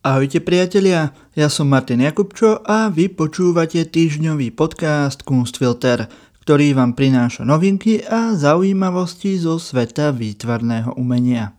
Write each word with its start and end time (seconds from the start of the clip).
Ahojte 0.00 0.40
priatelia, 0.40 1.12
ja 1.36 1.52
som 1.52 1.68
Martin 1.68 2.00
Jakubčo 2.00 2.64
a 2.64 2.88
vy 2.88 3.12
počúvate 3.12 3.84
týždňový 3.84 4.48
podcast 4.56 5.20
Kunstfilter, 5.28 6.08
ktorý 6.40 6.72
vám 6.72 6.96
prináša 6.96 7.44
novinky 7.44 8.00
a 8.08 8.32
zaujímavosti 8.32 9.36
zo 9.36 9.60
sveta 9.60 10.16
výtvarného 10.16 10.96
umenia. 10.96 11.52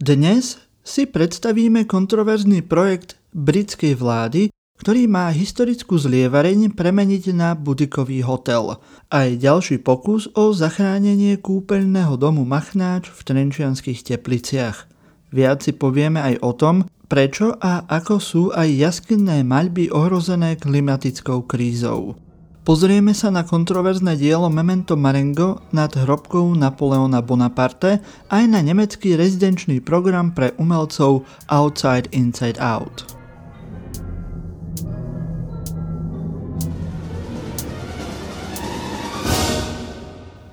Dnes 0.00 0.64
si 0.80 1.04
predstavíme 1.04 1.84
kontroverzný 1.84 2.64
projekt 2.64 3.20
britskej 3.36 4.00
vlády, 4.00 4.48
ktorý 4.80 5.04
má 5.04 5.28
historickú 5.28 6.00
zlievareň 6.00 6.72
premeniť 6.72 7.36
na 7.36 7.52
budikový 7.52 8.24
hotel. 8.24 8.80
Aj 9.12 9.28
ďalší 9.28 9.84
pokus 9.84 10.32
o 10.32 10.56
zachránenie 10.56 11.36
kúpeľného 11.36 12.16
domu 12.16 12.48
Machnáč 12.48 13.12
v 13.12 13.20
Trenčianských 13.28 14.00
tepliciach. 14.08 14.88
Viac 15.36 15.60
si 15.60 15.76
povieme 15.76 16.24
aj 16.24 16.40
o 16.40 16.52
tom, 16.56 16.88
prečo 17.06 17.54
a 17.60 17.84
ako 17.88 18.14
sú 18.20 18.42
aj 18.52 18.68
jaskinné 18.68 19.44
maľby 19.44 19.92
ohrozené 19.92 20.56
klimatickou 20.60 21.44
krízou. 21.44 22.16
Pozrieme 22.64 23.12
sa 23.12 23.28
na 23.28 23.44
kontroverzné 23.44 24.16
dielo 24.16 24.48
Memento 24.48 24.96
Marengo 24.96 25.60
nad 25.68 25.92
hrobkou 25.92 26.56
Napoleona 26.56 27.20
Bonaparte 27.20 28.00
aj 28.32 28.44
na 28.48 28.64
nemecký 28.64 29.20
rezidenčný 29.20 29.84
program 29.84 30.32
pre 30.32 30.56
umelcov 30.56 31.28
Outside 31.52 32.08
Inside 32.16 32.56
Out. 32.56 33.23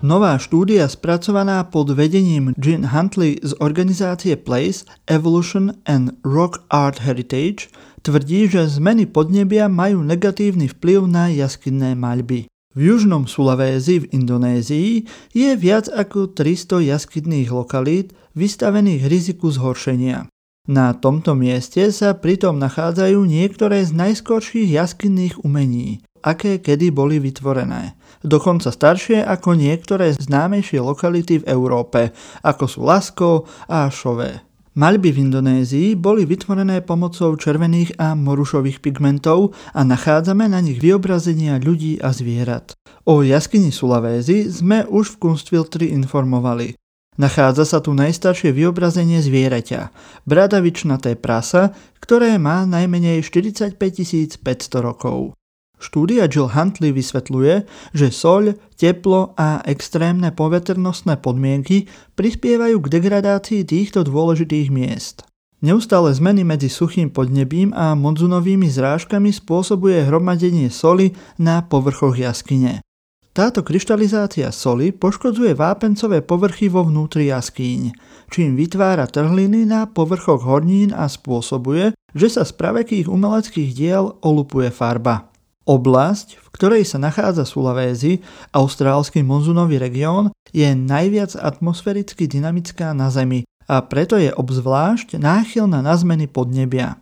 Nová 0.01 0.33
štúdia 0.41 0.89
spracovaná 0.89 1.61
pod 1.61 1.93
vedením 1.93 2.57
Jean 2.57 2.89
Huntley 2.89 3.37
z 3.45 3.53
organizácie 3.61 4.33
Place, 4.33 4.81
Evolution 5.05 5.77
and 5.85 6.17
Rock 6.25 6.65
Art 6.73 7.05
Heritage 7.05 7.69
tvrdí, 8.01 8.49
že 8.49 8.65
zmeny 8.65 9.05
podnebia 9.05 9.69
majú 9.69 10.01
negatívny 10.01 10.73
vplyv 10.73 11.05
na 11.05 11.29
jaskinné 11.29 11.93
maľby. 11.93 12.49
V 12.73 12.79
južnom 12.81 13.29
Sulavézi 13.29 14.01
v 14.01 14.09
Indonézii 14.17 15.05
je 15.37 15.49
viac 15.53 15.85
ako 15.85 16.33
300 16.33 16.97
jaskinných 16.97 17.53
lokalít 17.53 18.17
vystavených 18.33 19.05
riziku 19.05 19.53
zhoršenia. 19.53 20.25
Na 20.65 20.97
tomto 20.97 21.37
mieste 21.37 21.93
sa 21.93 22.17
pritom 22.17 22.57
nachádzajú 22.57 23.21
niektoré 23.21 23.85
z 23.85 23.93
najskorších 23.93 24.81
jaskinných 24.81 25.45
umení, 25.45 26.01
aké 26.21 26.61
kedy 26.61 26.93
boli 26.93 27.19
vytvorené 27.19 27.99
dokonca 28.23 28.69
staršie 28.69 29.21
ako 29.25 29.57
niektoré 29.57 30.13
známejšie 30.13 30.79
lokality 30.81 31.41
v 31.41 31.47
Európe, 31.49 32.13
ako 32.45 32.63
sú 32.69 32.79
Lasko 32.85 33.29
a 33.67 33.89
Šové. 33.89 34.45
Maľby 34.71 35.11
v 35.11 35.21
Indonézii 35.27 35.99
boli 35.99 36.23
vytvorené 36.23 36.79
pomocou 36.79 37.35
červených 37.35 37.99
a 37.99 38.15
morušových 38.15 38.79
pigmentov 38.79 39.51
a 39.75 39.83
nachádzame 39.83 40.47
na 40.47 40.63
nich 40.63 40.79
vyobrazenia 40.79 41.59
ľudí 41.59 41.99
a 41.99 42.15
zvierat. 42.15 42.71
O 43.03 43.19
jaskyni 43.19 43.75
Sulavézy 43.75 44.47
sme 44.47 44.87
už 44.87 45.19
v 45.19 45.27
Kunstfiltri 45.27 45.91
informovali. 45.91 46.79
Nachádza 47.19 47.67
sa 47.67 47.83
tu 47.83 47.91
najstaršie 47.91 48.55
vyobrazenie 48.55 49.19
zvieraťa, 49.19 49.91
bradavičnaté 50.23 51.19
prasa, 51.19 51.75
ktoré 51.99 52.39
má 52.39 52.63
najmenej 52.63 53.27
45 53.27 53.75
500 53.75 54.39
rokov. 54.79 55.35
Štúdia 55.81 56.29
Jill 56.29 56.53
Huntley 56.53 56.93
vysvetľuje, 56.93 57.65
že 57.97 58.13
soľ, 58.13 58.53
teplo 58.77 59.33
a 59.33 59.65
extrémne 59.65 60.29
poveternostné 60.29 61.17
podmienky 61.17 61.89
prispievajú 62.13 62.77
k 62.85 62.91
degradácii 63.01 63.65
týchto 63.65 64.05
dôležitých 64.05 64.69
miest. 64.69 65.25
Neustále 65.65 66.13
zmeny 66.13 66.45
medzi 66.45 66.69
suchým 66.69 67.09
podnebím 67.09 67.73
a 67.73 67.97
monzunovými 67.97 68.69
zrážkami 68.69 69.33
spôsobuje 69.33 70.05
hromadenie 70.05 70.69
soli 70.69 71.17
na 71.41 71.65
povrchoch 71.65 72.13
jaskyne. 72.13 72.85
Táto 73.31 73.63
kryštalizácia 73.63 74.51
soli 74.51 74.91
poškodzuje 74.91 75.55
vápencové 75.55 76.19
povrchy 76.19 76.67
vo 76.67 76.83
vnútri 76.83 77.31
jaskýň, 77.31 77.95
čím 78.27 78.59
vytvára 78.59 79.07
trhliny 79.07 79.63
na 79.63 79.87
povrchoch 79.87 80.43
hornín 80.43 80.91
a 80.91 81.07
spôsobuje, 81.07 81.95
že 82.11 82.27
sa 82.27 82.43
z 82.43 82.51
pravekých 82.59 83.07
umeleckých 83.07 83.71
diel 83.71 84.19
olupuje 84.19 84.67
farba. 84.67 85.30
Oblasť, 85.69 86.41
v 86.41 86.47
ktorej 86.57 86.83
sa 86.89 86.97
nachádza 86.97 87.45
Sulawesi, 87.45 88.25
austrálsky 88.49 89.21
monzunový 89.21 89.77
región, 89.77 90.33
je 90.49 90.65
najviac 90.73 91.37
atmosféricky 91.37 92.25
dynamická 92.25 92.97
na 92.97 93.13
Zemi 93.13 93.45
a 93.69 93.79
preto 93.85 94.17
je 94.17 94.33
obzvlášť 94.33 95.21
náchylná 95.21 95.85
na 95.85 95.93
zmeny 95.93 96.25
podnebia. 96.25 96.97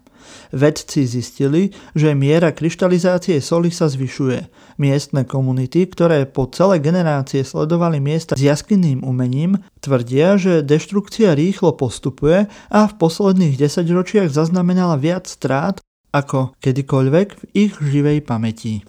Vedci 0.52 1.08
zistili, 1.08 1.74
že 1.96 2.14
miera 2.14 2.54
kryštalizácie 2.54 3.42
soli 3.42 3.74
sa 3.74 3.90
zvyšuje. 3.90 4.52
Miestne 4.78 5.26
komunity, 5.26 5.90
ktoré 5.90 6.30
po 6.30 6.46
celé 6.52 6.78
generácie 6.78 7.42
sledovali 7.42 7.98
miesta 7.98 8.38
s 8.38 8.42
jaskinným 8.44 9.02
umením, 9.02 9.58
tvrdia, 9.82 10.38
že 10.38 10.62
deštrukcia 10.62 11.34
rýchlo 11.34 11.74
postupuje 11.74 12.46
a 12.70 12.80
v 12.86 12.94
posledných 13.00 13.58
desaťročiach 13.58 14.30
zaznamenala 14.30 15.00
viac 15.00 15.26
strát 15.26 15.82
ako 16.10 16.58
kedykoľvek 16.62 17.28
v 17.36 17.44
ich 17.54 17.74
živej 17.78 18.26
pamäti. 18.26 18.82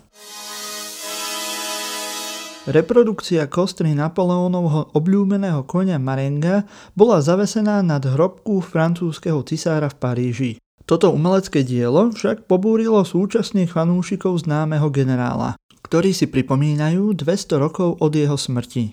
Reprodukcia 2.69 3.49
kostry 3.49 3.97
Napoleónovho 3.97 4.93
obľúbeného 4.93 5.65
konia 5.65 5.97
Marenga 5.97 6.69
bola 6.93 7.25
zavesená 7.25 7.81
nad 7.81 8.05
hrobku 8.05 8.61
francúzského 8.61 9.41
cisára 9.49 9.89
v 9.89 9.97
Paríži. 9.97 10.53
Toto 10.85 11.09
umelecké 11.09 11.65
dielo 11.65 12.13
však 12.13 12.45
pobúrilo 12.45 13.01
súčasných 13.01 13.73
fanúšikov 13.73 14.45
známeho 14.45 14.93
generála, 14.93 15.57
ktorí 15.87 16.13
si 16.13 16.29
pripomínajú 16.29 17.17
200 17.17 17.63
rokov 17.63 17.97
od 17.97 18.13
jeho 18.13 18.37
smrti. 18.37 18.93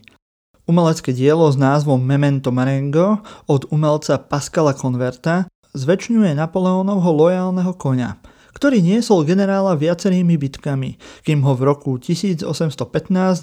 Umelecké 0.68 1.16
dielo 1.16 1.48
s 1.48 1.56
názvom 1.56 2.00
Memento 2.00 2.52
Marengo 2.52 3.24
od 3.48 3.68
umelca 3.72 4.20
Pascala 4.20 4.76
Converta 4.76 5.48
zväčšňuje 5.76 6.38
Napoleónovho 6.38 7.12
lojálneho 7.12 7.74
koňa, 7.76 8.20
ktorý 8.58 8.82
niesol 8.82 9.22
generála 9.28 9.78
viacerými 9.78 10.34
bitkami, 10.40 10.98
kým 11.22 11.46
ho 11.46 11.54
v 11.54 11.62
roku 11.68 12.02
1815 12.02 12.48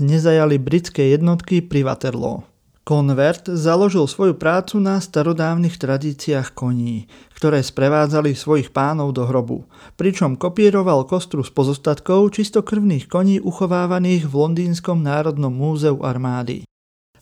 nezajali 0.03 0.57
britské 0.59 1.15
jednotky 1.15 1.63
pri 1.63 1.87
Waterloo. 1.87 2.43
Convert 2.85 3.49
založil 3.49 4.05
svoju 4.05 4.37
prácu 4.37 4.77
na 4.77 5.01
starodávnych 5.01 5.81
tradíciách 5.81 6.53
koní, 6.53 7.09
ktoré 7.33 7.65
sprevádzali 7.65 8.37
svojich 8.37 8.77
pánov 8.77 9.17
do 9.17 9.25
hrobu, 9.25 9.65
pričom 9.97 10.37
kopíroval 10.37 11.09
kostru 11.09 11.41
z 11.41 11.49
pozostatkov 11.49 12.37
čistokrvných 12.37 13.09
koní 13.09 13.41
uchovávaných 13.41 14.29
v 14.29 14.35
Londýnskom 14.37 15.01
národnom 15.01 15.49
múzeu 15.49 15.97
armády. 16.05 16.69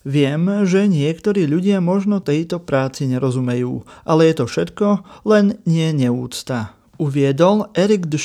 Viem, 0.03 0.67
že 0.67 0.83
niektorí 0.91 1.47
ľudia 1.47 1.79
možno 1.79 2.19
tejto 2.19 2.59
práci 2.59 3.07
nerozumejú, 3.07 3.87
ale 4.03 4.27
je 4.27 4.35
to 4.35 4.45
všetko 4.51 4.87
len 5.23 5.63
nie 5.63 5.87
neúcta. 5.95 6.75
Uviedol 6.99 7.71
Eric 7.73 8.11
de 8.11 8.19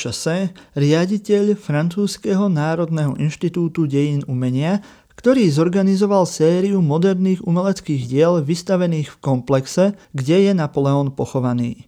riaditeľ 0.75 1.55
Francúzského 1.55 2.51
národného 2.51 3.15
inštitútu 3.15 3.87
dejín 3.87 4.27
umenia, 4.27 4.83
ktorý 5.15 5.51
zorganizoval 5.51 6.27
sériu 6.27 6.79
moderných 6.79 7.43
umeleckých 7.43 8.07
diel 8.07 8.39
vystavených 8.39 9.15
v 9.15 9.19
komplexe, 9.19 9.85
kde 10.15 10.47
je 10.47 10.51
Napoleon 10.55 11.11
pochovaný. 11.11 11.87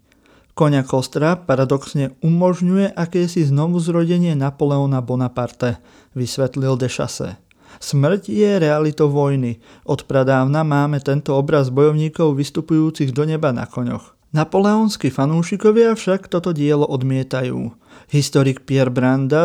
Koňa 0.51 0.83
Kostra 0.83 1.39
paradoxne 1.39 2.11
umožňuje 2.19 2.91
akési 2.91 3.47
znovuzrodenie 3.47 4.35
Napoleona 4.35 4.99
Bonaparte, 4.99 5.79
vysvetlil 6.11 6.75
de. 6.75 6.91
Smrť 7.79 8.27
je 8.27 8.51
realitou 8.59 9.07
vojny. 9.07 9.61
Od 9.87 10.03
pradávna 10.03 10.65
máme 10.65 10.99
tento 10.99 11.37
obraz 11.37 11.71
bojovníkov 11.71 12.35
vystupujúcich 12.35 13.15
do 13.15 13.23
neba 13.23 13.55
na 13.55 13.69
koňoch. 13.69 14.17
Napoleonskí 14.31 15.11
fanúšikovia 15.11 15.91
však 15.91 16.31
toto 16.31 16.55
dielo 16.55 16.87
odmietajú. 16.87 17.75
Historik 18.07 18.63
Pierre 18.63 18.91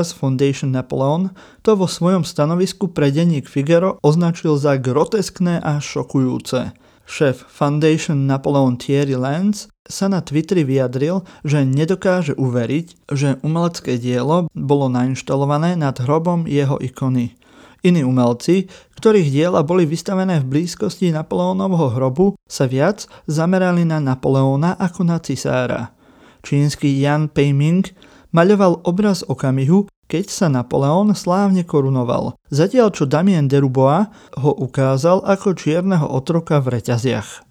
z 0.02 0.10
Foundation 0.14 0.70
Napoleon 0.70 1.34
to 1.66 1.74
vo 1.74 1.90
svojom 1.90 2.22
stanovisku 2.22 2.94
pre 2.94 3.10
denník 3.10 3.50
Figaro 3.50 3.98
označil 4.06 4.54
za 4.54 4.78
groteskné 4.78 5.58
a 5.58 5.82
šokujúce. 5.82 6.70
Šéf 7.06 7.46
Foundation 7.50 8.26
Napoleon 8.26 8.78
Thierry 8.78 9.14
Lenz 9.14 9.70
sa 9.86 10.10
na 10.10 10.18
Twitteri 10.22 10.66
vyjadril, 10.66 11.22
že 11.46 11.62
nedokáže 11.62 12.34
uveriť, 12.34 13.10
že 13.14 13.38
umelecké 13.46 13.98
dielo 13.98 14.50
bolo 14.54 14.90
nainštalované 14.90 15.78
nad 15.78 15.94
hrobom 16.02 16.50
jeho 16.50 16.78
ikony. 16.82 17.38
Iní 17.84 18.06
umelci, 18.06 18.70
ktorých 18.96 19.28
diela 19.28 19.60
boli 19.60 19.84
vystavené 19.84 20.40
v 20.40 20.48
blízkosti 20.48 21.12
Napoleónovho 21.12 21.92
hrobu, 21.92 22.26
sa 22.48 22.64
viac 22.64 23.04
zamerali 23.28 23.84
na 23.84 24.00
Napoleóna 24.00 24.78
ako 24.80 25.04
na 25.04 25.20
cisára. 25.20 25.92
Čínsky 26.40 26.96
Jan 27.02 27.28
Peiming 27.28 27.84
maľoval 28.30 28.86
obraz 28.86 29.26
okamihu, 29.26 29.90
keď 30.06 30.30
sa 30.30 30.46
Napoleon 30.46 31.10
slávne 31.12 31.66
korunoval, 31.66 32.38
zatiaľ 32.54 32.94
čo 32.94 33.04
Damien 33.10 33.50
Derubois 33.50 34.06
ho 34.38 34.54
ukázal 34.54 35.26
ako 35.26 35.58
čierneho 35.58 36.06
otroka 36.06 36.62
v 36.62 36.78
reťaziach. 36.78 37.42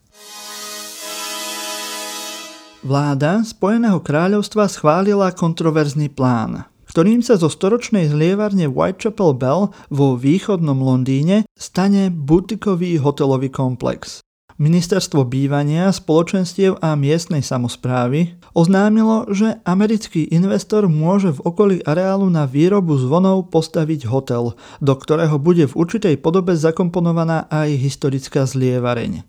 Vláda 2.86 3.42
Spojeného 3.42 3.98
kráľovstva 3.98 4.70
schválila 4.70 5.34
kontroverzný 5.34 6.06
plán, 6.14 6.70
ktorým 6.96 7.20
sa 7.20 7.36
zo 7.36 7.52
storočnej 7.52 8.08
zlievarne 8.08 8.72
Whitechapel 8.72 9.36
Bell 9.36 9.76
vo 9.92 10.16
východnom 10.16 10.80
Londýne 10.80 11.44
stane 11.52 12.08
butikový 12.08 13.04
hotelový 13.04 13.52
komplex. 13.52 14.24
Ministerstvo 14.56 15.28
bývania, 15.28 15.92
spoločenstiev 15.92 16.80
a 16.80 16.96
miestnej 16.96 17.44
samozprávy 17.44 18.40
oznámilo, 18.56 19.28
že 19.28 19.60
americký 19.68 20.32
investor 20.32 20.88
môže 20.88 21.36
v 21.36 21.44
okolí 21.44 21.78
areálu 21.84 22.32
na 22.32 22.48
výrobu 22.48 22.96
zvonov 22.96 23.52
postaviť 23.52 24.08
hotel, 24.08 24.56
do 24.80 24.94
ktorého 24.96 25.36
bude 25.36 25.68
v 25.68 25.76
určitej 25.76 26.16
podobe 26.24 26.56
zakomponovaná 26.56 27.52
aj 27.52 27.76
historická 27.76 28.48
zlievareň. 28.48 29.28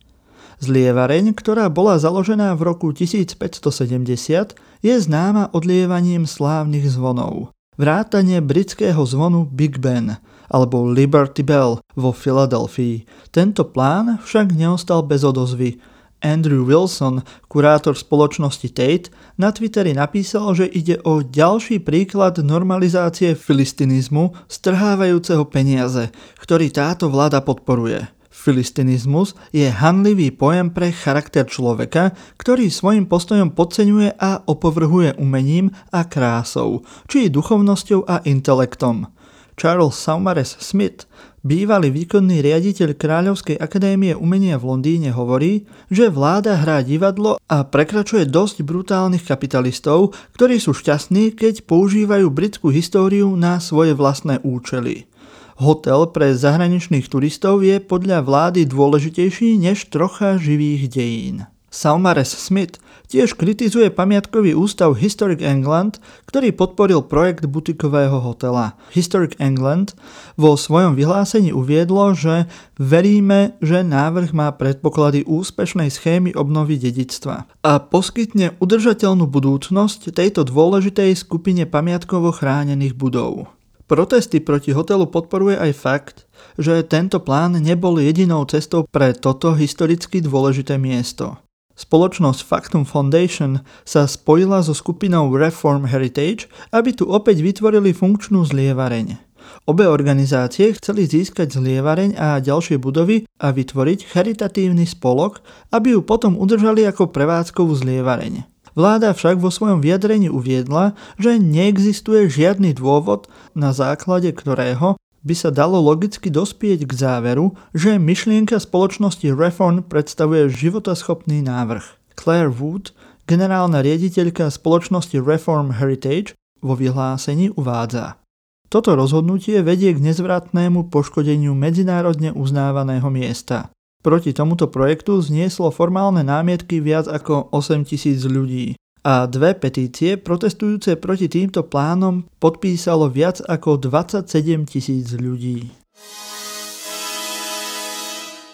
Zlievareň, 0.63 1.35
ktorá 1.35 1.67
bola 1.67 1.99
založená 1.99 2.55
v 2.55 2.63
roku 2.63 2.95
1570, 2.95 4.55
je 4.87 4.95
známa 5.03 5.51
odlievaním 5.51 6.31
slávnych 6.31 6.87
zvonov. 6.87 7.56
Vrátanie 7.77 8.41
britského 8.41 9.05
zvonu 9.05 9.45
Big 9.45 9.77
Ben 9.77 10.17
alebo 10.49 10.89
Liberty 10.89 11.45
Bell 11.45 11.85
vo 11.93 12.09
Filadelfii. 12.09 13.05
Tento 13.29 13.69
plán 13.69 14.17
však 14.25 14.57
neostal 14.57 15.05
bez 15.05 15.21
odozvy. 15.21 15.77
Andrew 16.25 16.65
Wilson, 16.65 17.21
kurátor 17.53 17.93
spoločnosti 17.93 18.73
Tate, 18.73 19.13
na 19.37 19.53
Twitteri 19.53 19.93
napísal, 19.93 20.57
že 20.57 20.65
ide 20.65 20.97
o 21.05 21.21
ďalší 21.21 21.85
príklad 21.85 22.41
normalizácie 22.41 23.37
filistinizmu 23.37 24.33
strhávajúceho 24.49 25.45
peniaze, 25.45 26.09
ktorý 26.41 26.73
táto 26.73 27.13
vláda 27.13 27.45
podporuje. 27.45 28.16
Filistinizmus 28.37 29.33
je 29.49 29.65
hanlivý 29.65 30.29
pojem 30.29 30.69
pre 30.69 30.93
charakter 30.93 31.49
človeka, 31.49 32.13
ktorý 32.37 32.69
svojim 32.69 33.09
postojom 33.09 33.57
podceňuje 33.57 34.21
a 34.21 34.45
opovrhuje 34.45 35.17
umením 35.17 35.73
a 35.89 36.05
krásou, 36.05 36.85
či 37.09 37.33
duchovnosťou 37.33 38.05
a 38.05 38.21
intelektom. 38.29 39.09
Charles 39.57 39.97
Saumares 39.97 40.53
Smith, 40.61 41.09
bývalý 41.41 41.89
výkonný 41.89 42.45
riaditeľ 42.45 42.93
Kráľovskej 42.93 43.57
akadémie 43.57 44.13
umenia 44.13 44.61
v 44.61 44.69
Londýne 44.69 45.17
hovorí, 45.17 45.65
že 45.89 46.13
vláda 46.13 46.61
hrá 46.61 46.85
divadlo 46.85 47.41
a 47.49 47.65
prekračuje 47.65 48.29
dosť 48.29 48.61
brutálnych 48.61 49.25
kapitalistov, 49.25 50.13
ktorí 50.37 50.61
sú 50.61 50.77
šťastní, 50.77 51.33
keď 51.33 51.65
používajú 51.65 52.29
britskú 52.29 52.69
históriu 52.69 53.33
na 53.33 53.57
svoje 53.57 53.97
vlastné 53.97 54.45
účely. 54.45 55.09
Hotel 55.57 56.13
pre 56.13 56.37
zahraničných 56.37 57.09
turistov 57.09 57.65
je 57.65 57.81
podľa 57.81 58.21
vlády 58.21 58.69
dôležitejší 58.69 59.57
než 59.57 59.89
trocha 59.89 60.37
živých 60.37 60.93
dejín. 60.93 61.49
Salmares 61.73 62.29
Smith 62.29 62.77
tiež 63.09 63.33
kritizuje 63.41 63.89
pamiatkový 63.89 64.53
ústav 64.53 64.93
Historic 65.01 65.41
England, 65.41 65.97
ktorý 66.29 66.53
podporil 66.53 67.01
projekt 67.09 67.49
butikového 67.49 68.21
hotela. 68.21 68.77
Historic 68.93 69.33
England 69.41 69.97
vo 70.37 70.61
svojom 70.61 70.93
vyhlásení 70.93 71.57
uviedlo, 71.57 72.13
že 72.13 72.45
veríme, 72.77 73.57
že 73.65 73.81
návrh 73.81 74.37
má 74.37 74.53
predpoklady 74.53 75.25
úspešnej 75.25 75.89
schémy 75.89 76.37
obnovy 76.37 76.77
dedictva 76.77 77.49
a 77.65 77.81
poskytne 77.81 78.61
udržateľnú 78.61 79.25
budúcnosť 79.25 80.13
tejto 80.13 80.45
dôležitej 80.45 81.17
skupine 81.17 81.65
pamiatkovo 81.65 82.29
chránených 82.29 82.93
budov. 82.93 83.57
Protesty 83.87 84.43
proti 84.43 84.75
hotelu 84.75 85.07
podporuje 85.07 85.55
aj 85.55 85.73
fakt, 85.79 86.17
že 86.59 86.83
tento 86.83 87.23
plán 87.23 87.55
nebol 87.63 88.03
jedinou 88.03 88.43
cestou 88.51 88.83
pre 88.83 89.15
toto 89.15 89.55
historicky 89.55 90.19
dôležité 90.19 90.75
miesto. 90.75 91.39
Spoločnosť 91.79 92.41
Factum 92.43 92.83
Foundation 92.83 93.63
sa 93.87 94.11
spojila 94.11 94.59
so 94.67 94.75
skupinou 94.75 95.31
Reform 95.31 95.87
Heritage, 95.87 96.51
aby 96.75 96.99
tu 96.99 97.07
opäť 97.07 97.45
vytvorili 97.47 97.95
funkčnú 97.95 98.43
zlievareň. 98.49 99.23
Obe 99.71 99.87
organizácie 99.87 100.75
chceli 100.75 101.07
získať 101.07 101.55
zlievareň 101.55 102.19
a 102.19 102.43
ďalšie 102.43 102.83
budovy 102.83 103.23
a 103.39 103.55
vytvoriť 103.55 104.11
charitatívny 104.11 104.83
spolok, 104.83 105.39
aby 105.71 105.95
ju 105.95 106.01
potom 106.03 106.35
udržali 106.35 106.83
ako 106.83 107.15
prevádzkovú 107.15 107.71
zlievareň. 107.79 108.56
Vláda 108.77 109.17
však 109.17 109.41
vo 109.41 109.49
svojom 109.49 109.81
vyjadrení 109.81 110.29
uviedla, 110.29 110.93
že 111.17 111.41
neexistuje 111.41 112.29
žiadny 112.29 112.77
dôvod, 112.77 113.25
na 113.57 113.73
základe 113.73 114.29
ktorého 114.37 115.01
by 115.27 115.35
sa 115.35 115.51
dalo 115.51 115.81
logicky 115.81 116.31
dospieť 116.31 116.85
k 116.85 116.93
záveru, 116.93 117.57
že 117.73 117.97
myšlienka 117.97 118.61
spoločnosti 118.61 119.33
Reform 119.33 119.81
predstavuje 119.83 120.53
životaschopný 120.53 121.41
návrh. 121.43 121.83
Claire 122.15 122.53
Wood, 122.53 122.93
generálna 123.27 123.83
riaditeľka 123.83 124.53
spoločnosti 124.53 125.19
Reform 125.19 125.75
Heritage, 125.75 126.37
vo 126.61 126.77
vyhlásení 126.77 127.53
uvádza. 127.57 128.21
Toto 128.67 128.99
rozhodnutie 128.99 129.63
vedie 129.63 129.95
k 129.95 130.03
nezvratnému 130.03 130.91
poškodeniu 130.91 131.55
medzinárodne 131.55 132.35
uznávaného 132.35 133.07
miesta. 133.09 133.71
Proti 134.07 134.31
tomuto 134.31 134.71
projektu 134.71 135.19
znieslo 135.19 135.75
formálne 135.75 136.23
námietky 136.23 136.79
viac 136.79 137.11
ako 137.11 137.51
8 137.51 137.83
tisíc 137.83 138.23
ľudí 138.23 138.79
a 139.03 139.27
dve 139.27 139.59
petície 139.59 140.15
protestujúce 140.15 140.95
proti 140.95 141.27
týmto 141.27 141.67
plánom 141.67 142.23
podpísalo 142.39 143.11
viac 143.11 143.43
ako 143.43 143.83
27 143.83 144.31
tisíc 144.71 145.11
ľudí. 145.11 145.75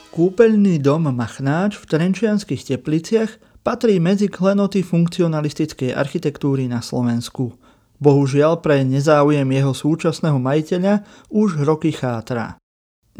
Kúpeľný 0.09 0.81
dom 0.81 1.13
Machnáč 1.13 1.77
v 1.77 1.85
Trenčianských 1.85 2.73
tepliciach 2.73 3.37
patrí 3.61 4.01
medzi 4.01 4.33
klenoty 4.33 4.81
funkcionalistickej 4.81 5.93
architektúry 5.93 6.65
na 6.65 6.81
Slovensku. 6.81 7.53
Bohužiaľ 8.01 8.65
pre 8.65 8.89
nezáujem 8.89 9.53
jeho 9.53 9.77
súčasného 9.77 10.41
majiteľa 10.41 11.05
už 11.29 11.61
roky 11.61 11.93
chátra. 11.93 12.62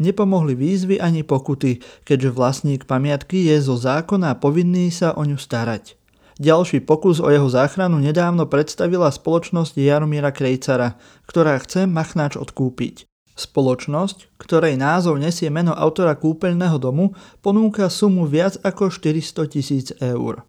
Nepomohli 0.01 0.57
výzvy 0.57 0.97
ani 0.97 1.21
pokuty, 1.21 1.77
keďže 2.01 2.33
vlastník 2.33 2.89
pamiatky 2.89 3.45
je 3.45 3.61
zo 3.61 3.77
zákona 3.77 4.41
povinný 4.41 4.89
sa 4.89 5.13
o 5.13 5.21
ňu 5.21 5.37
starať. 5.37 5.93
Ďalší 6.41 6.81
pokus 6.81 7.21
o 7.21 7.29
jeho 7.29 7.45
záchranu 7.45 8.01
nedávno 8.01 8.49
predstavila 8.49 9.13
spoločnosť 9.13 9.77
Jaromíra 9.77 10.33
Krejcara, 10.33 10.97
ktorá 11.29 11.61
chce 11.61 11.85
Machnáč 11.85 12.41
odkúpiť. 12.41 13.05
Spoločnosť, 13.33 14.33
ktorej 14.41 14.77
názov 14.77 15.21
nesie 15.21 15.49
meno 15.53 15.77
autora 15.77 16.17
kúpeľného 16.17 16.77
domu, 16.81 17.13
ponúka 17.45 17.85
sumu 17.89 18.25
viac 18.25 18.57
ako 18.65 18.89
400 18.89 19.53
tisíc 19.53 19.87
eur. 20.01 20.45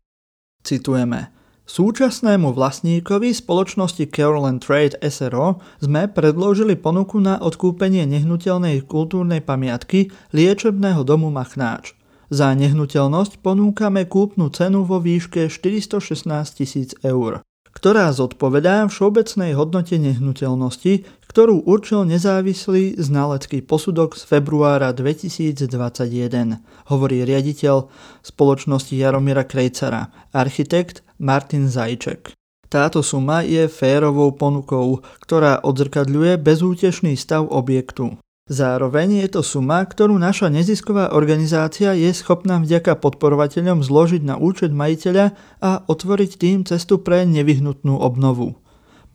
Citujeme. 0.64 1.43
Súčasnému 1.64 2.52
vlastníkovi 2.52 3.32
spoločnosti 3.32 4.04
Carolan 4.12 4.60
Trade 4.60 5.00
SRO 5.00 5.64
sme 5.80 6.12
predložili 6.12 6.76
ponuku 6.76 7.16
na 7.24 7.40
odkúpenie 7.40 8.04
nehnuteľnej 8.04 8.84
kultúrnej 8.84 9.40
pamiatky 9.40 10.12
liečebného 10.36 11.00
domu 11.08 11.32
Machnáč. 11.32 11.96
Za 12.28 12.52
nehnuteľnosť 12.52 13.40
ponúkame 13.40 14.04
kúpnu 14.04 14.52
cenu 14.52 14.84
vo 14.84 15.00
výške 15.00 15.48
416 15.48 16.28
tisíc 16.52 16.92
eur, 17.00 17.40
ktorá 17.72 18.12
zodpovedá 18.12 18.84
všeobecnej 18.84 19.56
hodnote 19.56 19.96
nehnuteľnosti, 19.96 21.08
ktorú 21.24 21.64
určil 21.64 22.04
nezávislý 22.04 23.00
znalecký 23.00 23.64
posudok 23.64 24.20
z 24.20 24.22
februára 24.28 24.92
2021, 24.92 25.64
hovorí 26.92 27.24
riaditeľ 27.24 27.88
spoločnosti 28.20 28.92
Jaromíra 28.92 29.48
Krejcara, 29.48 30.12
architekt 30.36 31.03
Martin 31.18 31.70
Zajček. 31.70 32.34
Táto 32.66 33.06
suma 33.06 33.46
je 33.46 33.70
férovou 33.70 34.34
ponukou, 34.34 34.98
ktorá 35.22 35.62
odzrkadľuje 35.62 36.42
bezútešný 36.42 37.14
stav 37.14 37.46
objektu. 37.46 38.18
Zároveň 38.44 39.24
je 39.24 39.28
to 39.38 39.42
suma, 39.46 39.80
ktorú 39.80 40.20
naša 40.20 40.52
nezisková 40.52 41.16
organizácia 41.16 41.96
je 41.96 42.12
schopná 42.12 42.60
vďaka 42.60 43.00
podporovateľom 43.00 43.80
zložiť 43.80 44.20
na 44.20 44.36
účet 44.36 44.68
majiteľa 44.68 45.32
a 45.64 45.80
otvoriť 45.88 46.30
tým 46.36 46.58
cestu 46.68 47.00
pre 47.00 47.24
nevyhnutnú 47.24 47.96
obnovu. 47.96 48.60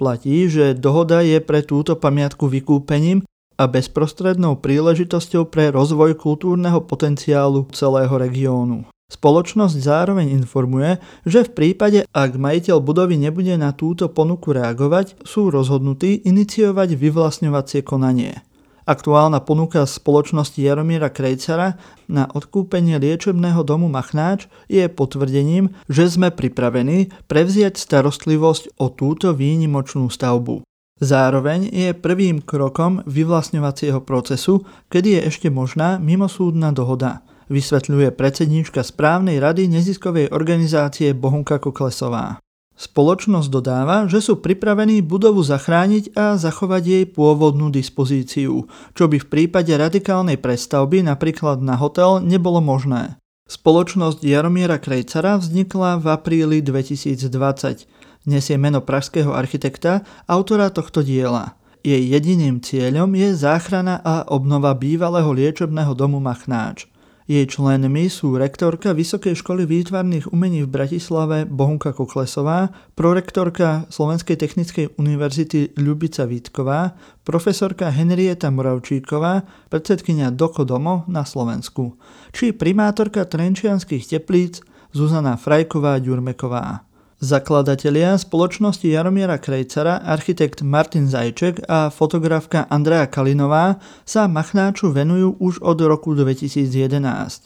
Platí, 0.01 0.49
že 0.49 0.73
dohoda 0.73 1.21
je 1.21 1.37
pre 1.43 1.61
túto 1.61 1.93
pamiatku 1.93 2.49
vykúpením 2.49 3.21
a 3.59 3.67
bezprostrednou 3.67 4.57
príležitosťou 4.63 5.51
pre 5.51 5.69
rozvoj 5.75 6.15
kultúrneho 6.15 6.79
potenciálu 6.87 7.67
celého 7.75 8.15
regiónu. 8.15 8.87
Spoločnosť 9.09 9.73
zároveň 9.73 10.29
informuje, 10.37 11.01
že 11.25 11.41
v 11.41 11.49
prípade, 11.49 12.05
ak 12.13 12.37
majiteľ 12.37 12.77
budovy 12.77 13.17
nebude 13.17 13.57
na 13.57 13.73
túto 13.73 14.05
ponuku 14.05 14.53
reagovať, 14.53 15.25
sú 15.25 15.49
rozhodnutí 15.49 16.29
iniciovať 16.29 16.93
vyvlastňovacie 16.93 17.81
konanie. 17.81 18.45
Aktuálna 18.85 19.41
ponuka 19.41 19.85
spoločnosti 19.85 20.61
Jaromíra 20.61 21.09
Krejcara 21.09 21.77
na 22.09 22.29
odkúpenie 22.29 22.97
liečebného 23.01 23.61
domu 23.65 23.89
Machnáč 23.89 24.45
je 24.69 24.85
potvrdením, 24.89 25.73
že 25.89 26.09
sme 26.09 26.29
pripravení 26.29 27.09
prevziať 27.29 27.81
starostlivosť 27.81 28.77
o 28.81 28.93
túto 28.93 29.33
výnimočnú 29.33 30.09
stavbu. 30.09 30.65
Zároveň 31.01 31.69
je 31.69 31.97
prvým 31.97 32.41
krokom 32.45 33.05
vyvlastňovacieho 33.09 34.05
procesu, 34.05 34.65
kedy 34.89 35.17
je 35.17 35.21
ešte 35.33 35.47
možná 35.49 35.97
mimosúdna 35.97 36.69
dohoda– 36.69 37.21
vysvetľuje 37.49 38.13
predsedníčka 38.13 38.85
správnej 38.85 39.41
rady 39.41 39.67
neziskovej 39.67 40.31
organizácie 40.31 41.11
Bohunka 41.17 41.57
Koklesová. 41.57 42.39
Spoločnosť 42.79 43.51
dodáva, 43.51 44.07
že 44.07 44.23
sú 44.23 44.39
pripravení 44.39 45.03
budovu 45.03 45.43
zachrániť 45.43 46.15
a 46.15 46.39
zachovať 46.39 46.83
jej 46.87 47.05
pôvodnú 47.11 47.67
dispozíciu, 47.67 48.71
čo 48.95 49.03
by 49.11 49.19
v 49.19 49.27
prípade 49.27 49.75
radikálnej 49.75 50.39
prestavby 50.39 51.03
napríklad 51.03 51.59
na 51.59 51.75
hotel 51.75 52.23
nebolo 52.23 52.63
možné. 52.63 53.19
Spoločnosť 53.51 54.23
Jaromiera 54.23 54.79
Krejcara 54.79 55.35
vznikla 55.43 55.99
v 55.99 56.05
apríli 56.07 56.57
2020. 56.63 57.83
Nesie 58.29 58.55
meno 58.55 58.79
pražského 58.79 59.35
architekta, 59.35 60.07
autora 60.23 60.71
tohto 60.71 61.03
diela. 61.03 61.59
Jej 61.83 62.15
jediným 62.15 62.63
cieľom 62.63 63.11
je 63.11 63.35
záchrana 63.35 63.99
a 64.05 64.23
obnova 64.31 64.71
bývalého 64.71 65.27
liečebného 65.35 65.91
domu 65.99 66.23
Machnáč. 66.23 66.87
Jej 67.29 67.45
členmi 67.45 68.09
sú 68.09 68.41
rektorka 68.41 68.89
Vysokej 68.89 69.37
školy 69.37 69.69
výtvarných 69.69 70.33
umení 70.33 70.65
v 70.65 70.73
Bratislave 70.73 71.45
Bohunka 71.45 71.93
Koklesová, 71.93 72.73
prorektorka 72.97 73.85
Slovenskej 73.93 74.33
technickej 74.33 74.97
univerzity 74.97 75.77
Ľubica 75.77 76.25
Vítková, 76.25 76.97
profesorka 77.21 77.93
Henrieta 77.93 78.49
Moravčíková, 78.49 79.45
predsedkynia 79.69 80.33
Dokodomo 80.33 81.05
na 81.05 81.21
Slovensku, 81.21 82.01
či 82.33 82.49
primátorka 82.49 83.21
Trenčianských 83.29 84.09
teplíc 84.09 84.65
Zuzana 84.89 85.37
Frajková-Ďurmeková. 85.37 86.88
Zakladatelia 87.19 88.15
spoločnosti 88.15 88.87
Jaromiera 88.87 89.35
Krejcara, 89.43 89.99
architekt 90.07 90.63
Martin 90.63 91.03
Zajček 91.03 91.67
a 91.67 91.91
fotografka 91.91 92.63
Andrea 92.71 93.11
Kalinová 93.11 93.75
sa 94.07 94.31
Machnáču 94.31 94.95
venujú 94.95 95.35
už 95.35 95.59
od 95.59 95.83
roku 95.83 96.15
2011. 96.15 97.43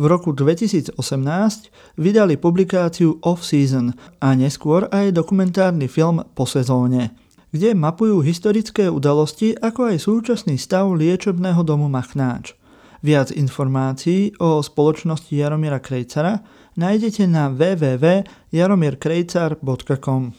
V 0.00 0.04
roku 0.08 0.32
2018 0.32 0.96
vydali 2.00 2.40
publikáciu 2.40 3.20
Off-Season 3.20 3.92
a 4.24 4.32
neskôr 4.32 4.88
aj 4.88 5.12
dokumentárny 5.12 5.84
film 5.84 6.24
Po 6.32 6.48
sezóne, 6.48 7.12
kde 7.52 7.76
mapujú 7.76 8.24
historické 8.24 8.88
udalosti 8.88 9.52
ako 9.52 9.92
aj 9.92 9.96
súčasný 10.00 10.56
stav 10.56 10.88
liečebného 10.96 11.60
domu 11.60 11.92
Machnáč. 11.92 12.56
Viac 13.04 13.36
informácií 13.36 14.32
o 14.40 14.64
spoločnosti 14.64 15.32
Jaromíra 15.32 15.76
Krejcara 15.76 16.40
nájdete 16.80 17.28
na 17.28 17.52
www.jaromierkrejcar.com. 17.52 20.32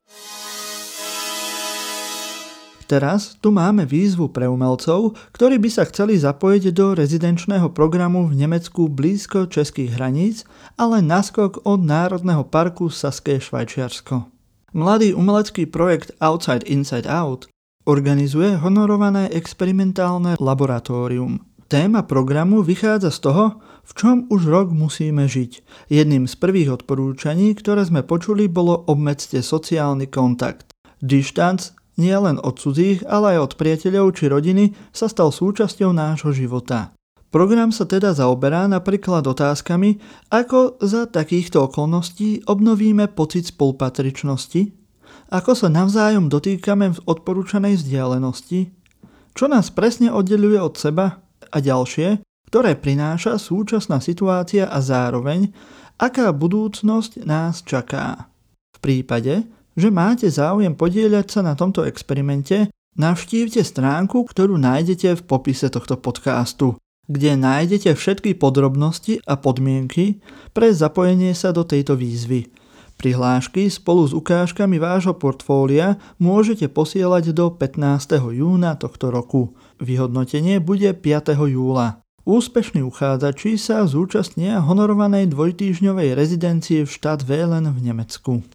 Teraz 2.91 3.39
tu 3.39 3.55
máme 3.55 3.87
výzvu 3.87 4.35
pre 4.35 4.51
umelcov, 4.51 5.15
ktorí 5.31 5.63
by 5.63 5.69
sa 5.71 5.87
chceli 5.87 6.19
zapojiť 6.19 6.75
do 6.75 6.91
rezidenčného 6.91 7.71
programu 7.71 8.27
v 8.27 8.43
Nemecku 8.43 8.91
blízko 8.91 9.47
českých 9.47 9.95
hraníc, 9.95 10.43
ale 10.75 10.99
naskok 10.99 11.63
od 11.63 11.87
Národného 11.87 12.43
parku 12.43 12.91
Saské 12.91 13.39
Švajčiarsko. 13.39 14.27
Mladý 14.75 15.15
umelecký 15.15 15.71
projekt 15.71 16.11
Outside 16.19 16.67
Inside 16.67 17.07
Out 17.07 17.47
organizuje 17.87 18.59
honorované 18.59 19.31
experimentálne 19.31 20.35
laboratórium– 20.35 21.39
Téma 21.71 22.03
programu 22.03 22.67
vychádza 22.67 23.15
z 23.15 23.19
toho, 23.31 23.45
v 23.87 23.91
čom 23.95 24.15
už 24.27 24.43
rok 24.51 24.67
musíme 24.75 25.23
žiť. 25.23 25.63
Jedným 25.87 26.27
z 26.27 26.35
prvých 26.35 26.83
odporúčaní, 26.83 27.55
ktoré 27.55 27.87
sme 27.87 28.03
počuli, 28.03 28.51
bolo 28.51 28.83
obmedzte 28.91 29.39
sociálny 29.39 30.11
kontakt. 30.11 30.75
Dištanc 30.99 31.71
nie 31.95 32.11
len 32.11 32.43
od 32.43 32.59
cudzích, 32.59 33.07
ale 33.07 33.39
aj 33.39 33.39
od 33.39 33.53
priateľov 33.55 34.19
či 34.19 34.27
rodiny 34.27 34.75
sa 34.91 35.07
stal 35.07 35.31
súčasťou 35.31 35.95
nášho 35.95 36.35
života. 36.35 36.91
Program 37.31 37.71
sa 37.71 37.87
teda 37.87 38.11
zaoberá 38.11 38.67
napríklad 38.67 39.23
otázkami, 39.23 39.95
ako 40.27 40.75
za 40.83 41.07
takýchto 41.07 41.71
okolností 41.71 42.43
obnovíme 42.51 43.07
pocit 43.15 43.47
spolupatričnosti, 43.47 44.75
ako 45.31 45.55
sa 45.55 45.71
navzájom 45.71 46.27
dotýkame 46.27 46.91
v 46.91 46.99
odporúčanej 47.07 47.79
vzdialenosti, 47.79 48.75
čo 49.31 49.47
nás 49.47 49.71
presne 49.71 50.11
oddeluje 50.11 50.59
od 50.59 50.75
seba 50.75 51.30
a 51.49 51.57
ďalšie, 51.57 52.21
ktoré 52.51 52.75
prináša 52.75 53.39
súčasná 53.39 54.03
situácia 54.03 54.67
a 54.67 54.83
zároveň, 54.83 55.49
aká 55.95 56.35
budúcnosť 56.35 57.23
nás 57.23 57.63
čaká. 57.63 58.27
V 58.75 58.77
prípade, 58.83 59.47
že 59.79 59.87
máte 59.87 60.27
záujem 60.27 60.75
podieľať 60.75 61.25
sa 61.31 61.41
na 61.41 61.55
tomto 61.55 61.87
experimente, 61.87 62.67
navštívte 62.99 63.63
stránku, 63.63 64.27
ktorú 64.27 64.59
nájdete 64.59 65.15
v 65.15 65.21
popise 65.23 65.71
tohto 65.71 65.95
podcastu, 65.95 66.75
kde 67.07 67.39
nájdete 67.39 67.95
všetky 67.95 68.35
podrobnosti 68.35 69.23
a 69.23 69.39
podmienky 69.39 70.19
pre 70.51 70.75
zapojenie 70.75 71.31
sa 71.31 71.55
do 71.55 71.63
tejto 71.63 71.95
výzvy. 71.95 72.51
Prihlášky 73.01 73.65
spolu 73.65 74.05
s 74.05 74.13
ukážkami 74.13 74.77
vášho 74.77 75.17
portfólia 75.17 75.97
môžete 76.21 76.69
posielať 76.69 77.33
do 77.33 77.49
15. 77.49 77.81
júna 78.29 78.77
tohto 78.77 79.09
roku. 79.09 79.57
Vyhodnotenie 79.81 80.61
bude 80.61 80.93
5. 80.93 81.33
júla. 81.49 82.05
Úspešní 82.21 82.85
uchádzači 82.85 83.57
sa 83.57 83.81
zúčastnia 83.89 84.61
honorovanej 84.61 85.33
dvojtýžňovej 85.33 86.13
rezidencie 86.13 86.85
v 86.85 86.89
štát 86.93 87.25
Vélen 87.25 87.65
v 87.73 87.89
Nemecku. 87.89 88.45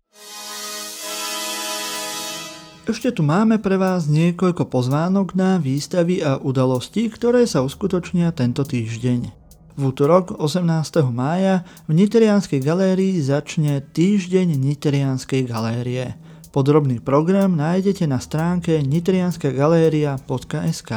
Ešte 2.87 3.11
tu 3.11 3.27
máme 3.27 3.59
pre 3.59 3.75
vás 3.75 4.07
niekoľko 4.07 4.71
pozvánok 4.71 5.35
na 5.35 5.59
výstavy 5.59 6.23
a 6.23 6.39
udalosti, 6.39 7.11
ktoré 7.11 7.43
sa 7.51 7.67
uskutočnia 7.67 8.31
tento 8.31 8.63
týždeň. 8.63 9.35
V 9.75 9.83
útorok 9.83 10.39
18. 10.39 10.63
mája 11.11 11.67
v 11.91 12.07
Niterianskej 12.07 12.63
galérii 12.63 13.19
začne 13.19 13.83
Týždeň 13.83 14.55
Niterianskej 14.55 15.43
galérie– 15.43 16.15
Podrobný 16.57 17.05
program 17.05 17.53
nájdete 17.53 18.09
na 18.09 18.17
stránke 18.17 18.81
nitrianskagaleria.sk. 18.81 20.93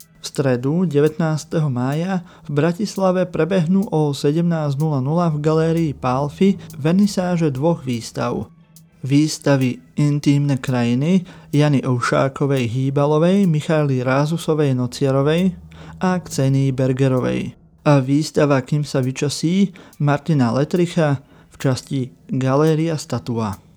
V 0.00 0.24
stredu 0.24 0.88
19. 0.88 1.20
mája 1.68 2.24
v 2.48 2.50
Bratislave 2.56 3.28
prebehnú 3.28 3.84
o 3.92 4.16
17.00 4.16 4.64
v 5.04 5.36
galérii 5.44 5.92
Pálfy 5.92 6.56
vernisáže 6.80 7.52
dvoch 7.52 7.84
výstav. 7.84 8.48
Výstavy 9.04 9.84
Intímne 10.00 10.56
krajiny 10.56 11.28
Jany 11.52 11.84
Oušákovej 11.84 12.64
Hýbalovej, 12.64 13.44
Michaly 13.44 14.00
Rázusovej 14.00 14.72
Nociarovej 14.72 15.52
a 16.00 16.16
Ksení 16.16 16.72
Bergerovej. 16.72 17.52
A 17.84 18.00
výstava 18.00 18.56
Kým 18.64 18.88
sa 18.88 19.04
vyčasí 19.04 19.68
Martina 20.00 20.48
Letricha 20.48 21.20
v 21.52 21.60
časti 21.60 22.08
Galéria 22.32 22.96
Statua 22.96 23.73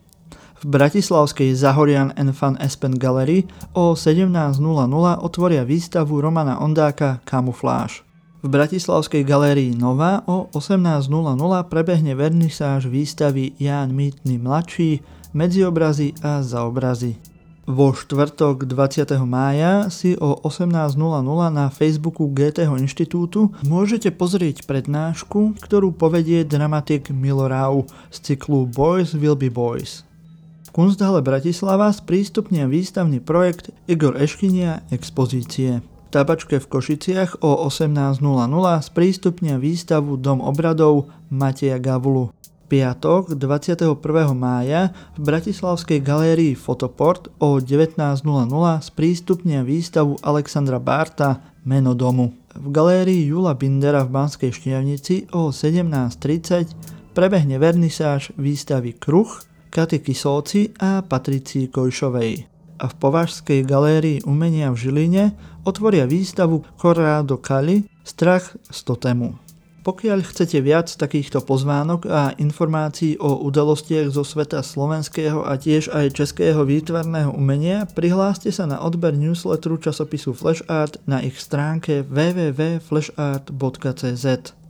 v 0.61 0.65
bratislavskej 0.73 1.53
Zahorian 1.53 2.13
Fun 2.33 2.57
Espen 2.57 2.97
Gallery 2.97 3.45
o 3.77 3.93
17.00 3.93 4.57
otvoria 5.21 5.61
výstavu 5.61 6.17
Romana 6.17 6.57
Ondáka 6.57 7.21
Kamufláž. 7.25 8.01
V 8.45 8.53
Bratislavskej 8.53 9.25
galérii 9.25 9.73
Nova 9.73 10.21
o 10.29 10.45
18.00 10.53 11.09
prebehne 11.67 12.13
vernisáž 12.13 12.85
výstavy 12.85 13.57
Ján 13.57 13.91
Mýtny 13.91 14.37
mladší, 14.37 15.01
medziobrazy 15.33 16.13
a 16.21 16.45
zaobrazy. 16.45 17.17
Vo 17.67 17.91
štvrtok 17.91 18.63
20. 18.63 19.11
mája 19.27 19.91
si 19.91 20.15
o 20.15 20.39
18.00 20.47 20.95
na 21.51 21.67
Facebooku 21.67 22.31
GT 22.31 22.63
inštitútu 22.63 23.51
môžete 23.67 24.15
pozrieť 24.15 24.63
prednášku, 24.63 25.59
ktorú 25.59 25.91
povedie 25.91 26.47
dramatik 26.47 27.11
Milorau 27.11 27.83
z 28.07 28.17
cyklu 28.31 28.63
Boys 28.71 29.11
Will 29.11 29.35
Be 29.35 29.51
Boys. 29.51 30.06
Kunsthalle 30.77 31.25
Bratislava 31.25 31.89
sprístupnia 31.89 32.69
výstavný 32.69 33.17
projekt 33.17 33.73
Igor 33.89 34.13
Eškinia 34.13 34.85
expozície. 34.93 35.81
V 35.81 36.09
tabačke 36.13 36.61
v 36.61 36.69
Košiciach 36.69 37.41
o 37.41 37.65
18.00 37.65 38.21
sprístupnia 38.85 39.57
výstavu 39.57 40.21
Dom 40.21 40.37
obradov 40.37 41.09
Mateja 41.33 41.81
Gavulu. 41.81 42.29
Piatok 42.69 43.33
21. 43.33 43.89
mája 44.37 44.93
v 45.17 45.19
Bratislavskej 45.25 45.97
galérii 45.97 46.53
Fotoport 46.53 47.33
o 47.41 47.57
19.00 47.57 47.97
sprístupnia 48.77 49.65
výstavu 49.65 50.21
Alexandra 50.21 50.77
Barta 50.77 51.41
Meno 51.65 51.97
domu. 51.97 52.37
V 52.53 52.69
galérii 52.69 53.25
Jula 53.25 53.57
Bindera 53.57 54.05
v 54.05 54.13
Banskej 54.13 54.53
Štiavnici 54.53 55.25
o 55.33 55.49
17.30 55.49 57.17
prebehne 57.17 57.57
vernisáž 57.57 58.29
výstavy 58.37 58.93
Kruh 58.93 59.46
Katy 59.69 60.01
Kisovci 60.01 60.73
a 60.79 61.03
Patricii 61.03 61.69
Kojšovej. 61.69 62.47
A 62.77 62.85
v 62.85 62.93
Považskej 63.01 63.65
galérii 63.65 64.21
umenia 64.25 64.69
v 64.69 64.77
Žiline 64.77 65.33
otvoria 65.65 66.05
výstavu 66.05 66.61
Corrado 66.77 67.41
Kali 67.41 67.89
Strach 68.05 68.53
z 68.69 68.79
totému. 68.85 69.47
Pokiaľ 69.87 70.19
chcete 70.19 70.59
viac 70.59 70.91
takýchto 70.91 71.39
pozvánok 71.47 72.11
a 72.11 72.35
informácií 72.35 73.15
o 73.23 73.39
udalostiach 73.47 74.11
zo 74.11 74.27
sveta 74.27 74.59
slovenského 74.59 75.47
a 75.47 75.55
tiež 75.55 75.87
aj 75.95 76.11
českého 76.11 76.67
výtvarného 76.67 77.31
umenia, 77.31 77.87
prihláste 77.87 78.51
sa 78.51 78.67
na 78.67 78.83
odber 78.83 79.15
newsletteru 79.15 79.79
časopisu 79.79 80.35
Flash 80.35 80.59
Art 80.67 80.99
na 81.07 81.23
ich 81.23 81.39
stránke 81.39 82.03
www.flashart.cz. 82.03 84.27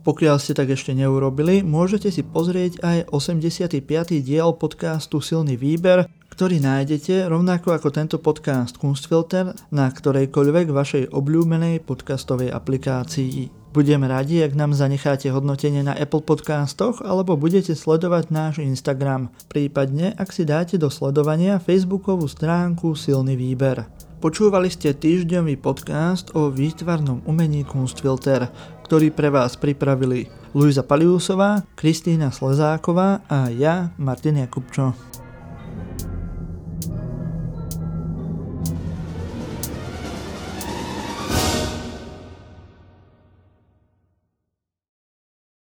Pokiaľ 0.08 0.40
ste 0.40 0.56
tak 0.56 0.72
ešte 0.72 0.96
neurobili, 0.96 1.60
môžete 1.60 2.08
si 2.08 2.24
pozrieť 2.24 2.80
aj 2.80 3.12
85. 3.12 3.84
diel 4.24 4.56
podcastu 4.56 5.20
Silný 5.20 5.60
výber, 5.60 6.08
ktorý 6.32 6.64
nájdete 6.64 7.28
rovnako 7.28 7.76
ako 7.76 7.92
tento 7.92 8.16
podcast 8.16 8.80
Kunstfilter 8.80 9.52
na 9.68 9.92
ktorejkoľvek 9.92 10.72
vašej 10.72 11.04
obľúbenej 11.12 11.84
podcastovej 11.84 12.48
aplikácii. 12.48 13.52
Budem 13.76 14.00
radi, 14.08 14.40
ak 14.40 14.56
nám 14.56 14.72
zanecháte 14.72 15.28
hodnotenie 15.28 15.84
na 15.84 15.92
Apple 15.92 16.24
podcastoch 16.24 17.04
alebo 17.04 17.36
budete 17.36 17.76
sledovať 17.76 18.32
náš 18.32 18.64
Instagram, 18.64 19.28
prípadne 19.52 20.16
ak 20.16 20.32
si 20.32 20.48
dáte 20.48 20.80
do 20.80 20.88
sledovania 20.88 21.60
facebookovú 21.60 22.24
stránku 22.24 22.96
Silný 22.96 23.36
výber. 23.36 23.84
Počúvali 24.18 24.66
ste 24.66 24.98
týždňový 24.98 25.62
podcast 25.62 26.34
o 26.34 26.50
výtvarnom 26.50 27.22
umení 27.22 27.62
Kunstfilter, 27.62 28.50
ktorý 28.88 29.12
pre 29.12 29.28
vás 29.28 29.52
pripravili 29.52 30.32
Luisa 30.56 30.80
Paliusová, 30.80 31.60
Kristýna 31.76 32.32
Slezáková 32.32 33.20
a 33.28 33.52
ja, 33.52 33.92
Martin 34.00 34.40
Jakubčo. 34.40 34.96